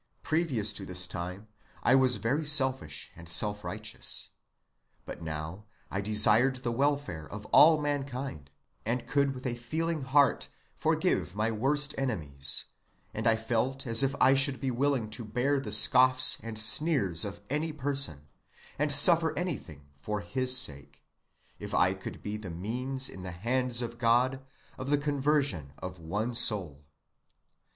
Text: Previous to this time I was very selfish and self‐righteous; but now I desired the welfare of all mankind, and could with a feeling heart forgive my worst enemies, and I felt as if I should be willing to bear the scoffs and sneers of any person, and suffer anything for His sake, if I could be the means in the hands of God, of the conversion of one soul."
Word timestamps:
Previous 0.23 0.73
to 0.73 0.83
this 0.83 1.05
time 1.05 1.47
I 1.83 1.93
was 1.93 2.15
very 2.15 2.43
selfish 2.43 3.11
and 3.15 3.27
self‐righteous; 3.27 4.29
but 5.05 5.21
now 5.21 5.65
I 5.91 6.01
desired 6.01 6.55
the 6.55 6.71
welfare 6.71 7.31
of 7.31 7.45
all 7.51 7.79
mankind, 7.79 8.49
and 8.83 9.05
could 9.05 9.35
with 9.35 9.45
a 9.45 9.53
feeling 9.53 10.01
heart 10.01 10.47
forgive 10.73 11.35
my 11.35 11.51
worst 11.51 11.93
enemies, 11.99 12.65
and 13.13 13.27
I 13.27 13.35
felt 13.35 13.85
as 13.85 14.01
if 14.01 14.15
I 14.19 14.33
should 14.33 14.59
be 14.59 14.71
willing 14.71 15.07
to 15.11 15.23
bear 15.23 15.59
the 15.59 15.71
scoffs 15.71 16.39
and 16.41 16.57
sneers 16.57 17.23
of 17.23 17.39
any 17.47 17.71
person, 17.71 18.25
and 18.79 18.91
suffer 18.91 19.37
anything 19.37 19.85
for 20.01 20.21
His 20.21 20.57
sake, 20.57 21.05
if 21.59 21.75
I 21.75 21.93
could 21.93 22.23
be 22.23 22.37
the 22.37 22.49
means 22.49 23.07
in 23.07 23.21
the 23.21 23.29
hands 23.29 23.83
of 23.83 23.99
God, 23.99 24.43
of 24.79 24.89
the 24.89 24.97
conversion 24.97 25.73
of 25.77 25.99
one 25.99 26.33
soul." 26.33 26.85